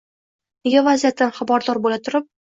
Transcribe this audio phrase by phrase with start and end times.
[0.67, 2.29] nega vaziyatdan xabardor bo‘la turib